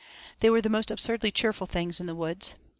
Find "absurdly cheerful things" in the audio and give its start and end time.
0.89-1.99